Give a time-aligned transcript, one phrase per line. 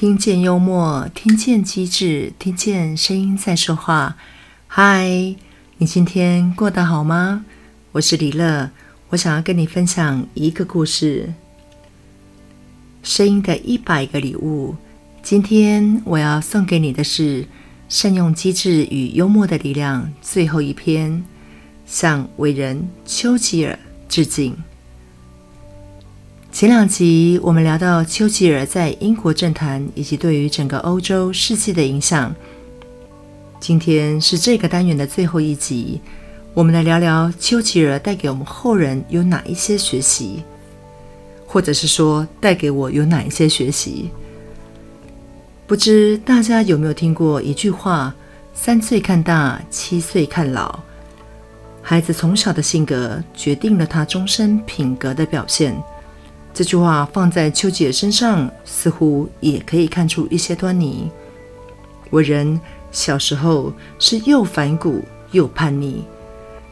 [0.00, 4.16] 听见幽默，听见机智，听见声音在说话。
[4.66, 5.06] 嗨，
[5.76, 7.44] 你今天过得好吗？
[7.92, 8.70] 我是李乐，
[9.10, 11.34] 我想要跟你分享一个故事。
[13.02, 14.74] 声音的一百个礼物。
[15.22, 17.46] 今天我要送给你的是
[17.90, 20.10] 善用机智与幽默的力量。
[20.22, 21.22] 最后一篇，
[21.84, 23.78] 向伟人丘吉尔
[24.08, 24.56] 致敬。
[26.52, 32.34] 前两集我们聊到丘吉尔在英国政坛以及对于整个欧洲世界的影响。
[33.60, 36.00] 今天是这个单元的最后一集，
[36.52, 40.42] 我们来聊聊丘吉尔带给我们后人有哪一些学习，
[41.46, 44.10] 或者是说带给我有哪一些学习。
[45.68, 48.12] 不知大家有没有听过一句话
[48.52, 50.80] ：“三岁看大，七岁看老。”
[51.80, 55.80] 孩子从小的性格决定了他终身品格的表现。
[56.52, 61.10] 这句话放在丘吉尔身上，似乎也可以看出一些端倪。
[62.10, 66.04] 我人小时候是又反骨又叛逆，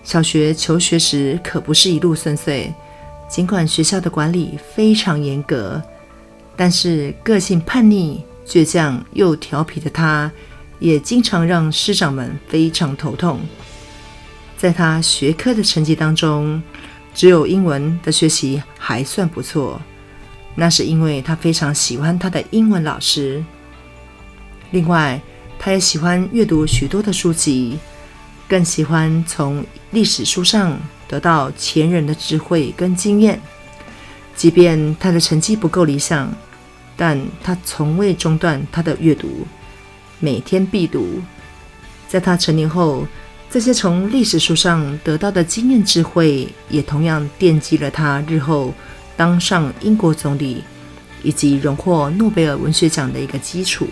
[0.03, 2.72] 小学求学时可不是一路顺遂。
[3.28, 5.83] 尽管学校的管理非常严格，
[6.56, 8.25] 但是个性叛逆。
[8.47, 10.33] 倔强又调皮的他，
[10.78, 13.38] 也经常让师长们非常头痛。
[14.56, 16.62] 在他学科的成绩当中，
[17.14, 19.78] 只有英文的学习还算不错，
[20.55, 23.44] 那是因为他非常喜欢他的英文老师。
[24.70, 25.20] 另外，
[25.58, 27.78] 他也喜欢阅读许多的书籍，
[28.48, 33.39] 更喜欢从历史书上得到前人的智慧跟经验。
[34.34, 36.33] 即便他的成绩不够理想。
[36.97, 39.47] 但他从未中断他的阅读，
[40.19, 41.20] 每天必读。
[42.09, 43.06] 在他成年后，
[43.50, 48.74] 这些从历史书上得到的经验智慧，也同样奠基了他日后
[49.16, 50.62] 当上英国总理
[51.22, 53.88] 以及荣获诺贝尔文学奖的一个基础。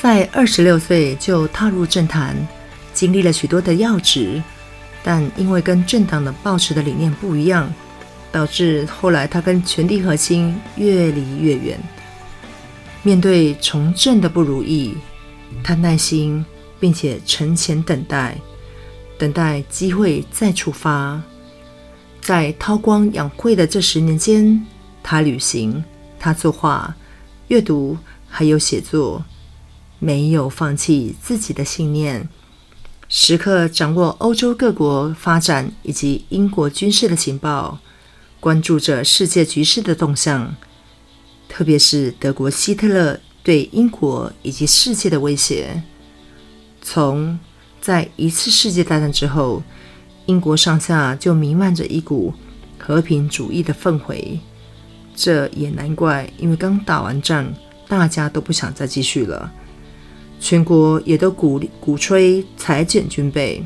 [0.00, 2.36] 在二十六岁就踏入政坛，
[2.92, 4.42] 经历了许多的要职，
[5.02, 7.72] 但因为跟政党的抱持的理念不一样。
[8.32, 11.78] 导致后来他跟权力核心越离越远。
[13.02, 14.96] 面对从政的不如意，
[15.62, 16.42] 他耐心
[16.82, 18.36] 并且沉潜等待，
[19.16, 21.22] 等待机会再出发。
[22.20, 24.66] 在韬光养晦的这十年间，
[25.00, 25.84] 他旅行，
[26.18, 26.92] 他作画、
[27.46, 29.24] 阅读，还有写作，
[30.00, 32.28] 没有放弃自己的信念，
[33.08, 37.78] 时刻掌握欧洲各国发展以及英国军事的情报。
[38.40, 40.56] 关注着世界局势的动向，
[41.48, 45.84] 特别是德国希特勒对英国以及世界的威胁。
[46.82, 47.38] 从
[47.80, 49.62] 在一次世界大战之后，
[50.26, 52.34] 英国上下就弥漫着一股
[52.78, 54.38] 和平主义的氛围。
[55.14, 57.46] 这也难怪，因为刚打完仗，
[57.86, 59.52] 大家都不想再继续了，
[60.40, 63.64] 全国也都鼓鼓吹裁减军备。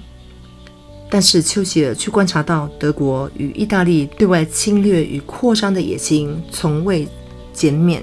[1.08, 7.06] 但是丘吉尔却观察到德国与意大利对外侵略与扩张的野心从未
[7.52, 8.02] 减免，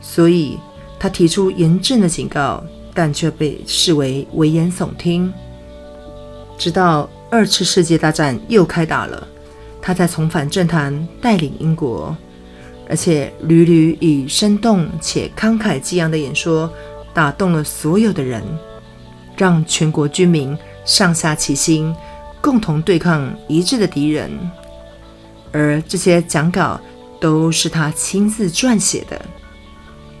[0.00, 0.58] 所以
[1.00, 2.62] 他提出严正的警告，
[2.94, 5.32] 但却被视为危言耸听。
[6.58, 9.26] 直到二次世界大战又开打了，
[9.80, 12.16] 他才重返政坛，带领英国，
[12.88, 16.72] 而且屡屡以生动且慷慨激昂的演说
[17.12, 18.42] 打动了所有的人，
[19.36, 20.56] 让全国军民。
[20.84, 21.94] 上下齐心，
[22.40, 24.28] 共同对抗一致的敌人。
[25.52, 26.80] 而这些讲稿
[27.20, 29.24] 都是他亲自撰写的。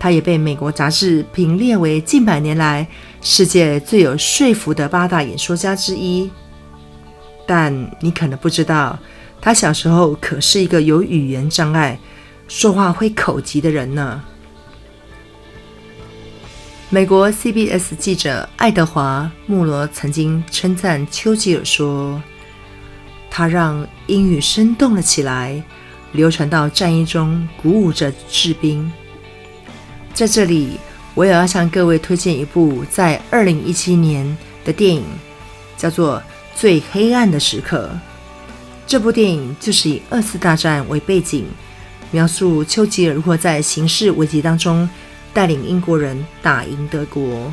[0.02, 2.84] 他也被美国杂志评列为近百年来
[3.20, 6.28] 世界最有说服的八大演说家之一。
[7.46, 8.98] 但你可能不知道，
[9.40, 11.96] 他小时候可是一个有语言障碍、
[12.48, 14.20] 说话会口急的人呢。
[16.90, 22.20] 美国 CBS 记者爱德华·穆罗曾经称赞丘吉尔说
[23.30, 25.62] ：“他让英语生动了起来，
[26.10, 28.90] 流传到战役中，鼓舞着士兵。”
[30.14, 30.78] 在这里，
[31.14, 35.04] 我也要向各位推荐一部在2017年的电影，
[35.76, 36.18] 叫做
[36.54, 37.90] 《最黑暗的时刻》。
[38.86, 41.46] 这部电影就是以二次大战为背景，
[42.10, 44.88] 描述丘吉尔如何在形势危机当中。
[45.34, 47.50] 带领英国人打赢德国，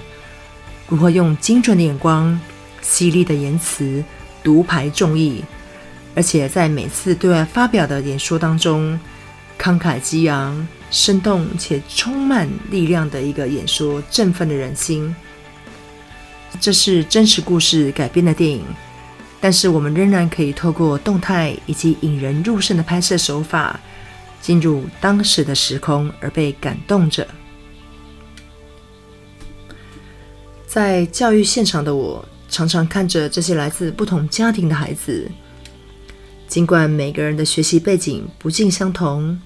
[0.89, 2.37] 如何用精准的眼光、
[2.81, 4.03] 犀利的言辞
[4.43, 5.41] 独排众议，
[6.13, 8.99] 而且在每次对外发表的演说当中，
[9.57, 15.15] 慷慨激昂、生动且充满力量的一个演说，振奋了人心。
[16.59, 18.65] 这是真实故事改编的电影，
[19.39, 23.79] 但是我们仍然可以透过动态以及引人入胜的拍摄手法，
[24.41, 27.27] 进入当时的时空而被感动着。
[30.65, 35.29] 在教育现场的我，常常看着这些来自不同家庭的孩子，
[36.47, 39.39] 尽管每个人的学习背景不尽相同，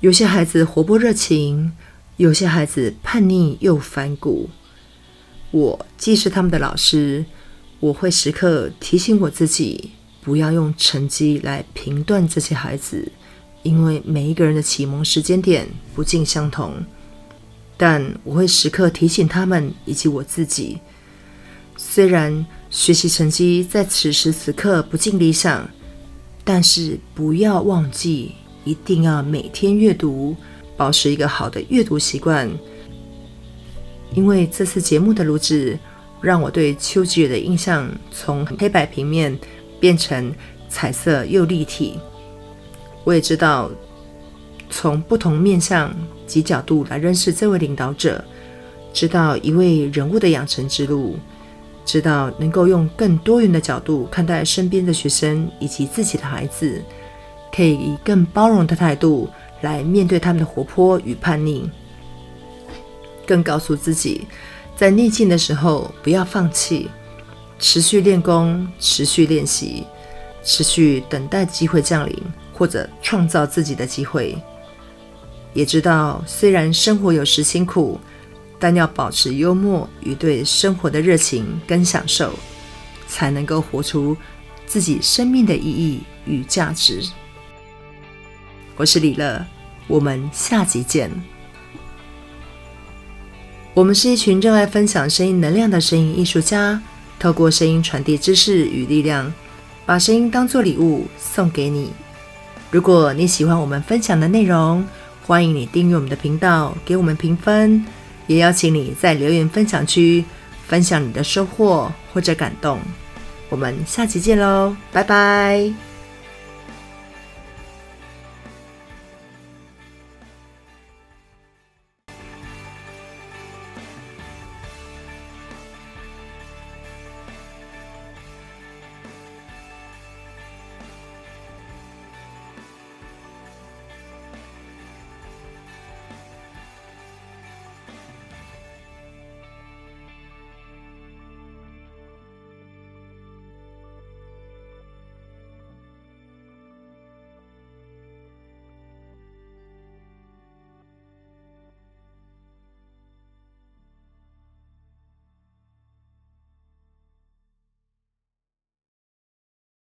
[0.00, 1.72] 有些孩子活泼热情，
[2.18, 4.50] 有些孩子叛逆又反骨。
[5.50, 7.24] 我既是他们的老师，
[7.80, 13.10] 我会时刻提醒我自己，不要用成绩来评断这些孩子，
[13.62, 16.74] 因为每一个人的启蒙时间点不尽相同。
[17.78, 20.78] 但我会时刻提醒他们以及我自己，
[21.76, 25.68] 虽然学习成绩在此时此刻不尽理想，
[26.44, 28.32] 但是不要忘记，
[28.66, 30.36] 一定要每天阅读，
[30.76, 32.50] 保持一个好的阅读习惯。
[34.12, 35.78] 因为这次节目的录制，
[36.20, 39.38] 让我对秋吉野的印象从黑白平面
[39.80, 40.30] 变成
[40.68, 41.98] 彩色又立体。
[43.04, 43.70] 我也知道。
[44.68, 45.94] 从不同面向
[46.26, 48.22] 及角度来认识这位领导者，
[48.92, 51.16] 知道一位人物的养成之路，
[51.84, 56.82] 知道能够用更多元的角度看待身边的学生以及自己的孩子，
[57.56, 59.30] 可以以更包容的态度
[59.62, 61.70] 来面对他们的活泼与叛逆，
[63.26, 64.26] 更告诉自己，
[64.76, 66.90] 在逆境的时候不要放弃，
[67.58, 69.86] 持续练功，持续练习，
[70.44, 72.14] 持续等待机会降临，
[72.52, 74.36] 或者创造自己的机会。
[75.54, 77.98] 也知道，虽然生活有时辛苦，
[78.58, 82.34] 但要保持幽默与对生活的热情跟享受，
[83.08, 84.14] 才能够活出
[84.66, 87.02] 自己生命的意义与价值。
[88.78, 89.42] 我是李乐，
[89.86, 91.10] 我们下集见。
[93.72, 96.78] 我们是一群热爱分享声音能量的声音艺术家，
[97.18, 99.32] 透过声音传递知识与力量，
[99.86, 101.90] 把声音当作礼物送给你。
[102.70, 104.86] 如果你喜欢我们分享的内容，
[105.26, 107.82] 欢迎你订阅我们的频道，给我们评分，
[108.26, 110.22] 也邀请你在留言分享区
[110.66, 112.78] 分享你的收获或者感动。
[113.48, 115.85] 我们下期见喽，拜拜。